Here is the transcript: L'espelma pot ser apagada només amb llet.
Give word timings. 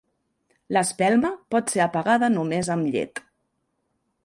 L'espelma 0.77 1.31
pot 1.55 1.75
ser 1.75 1.83
apagada 1.85 2.31
només 2.39 2.73
amb 2.77 2.91
llet. 2.95 3.25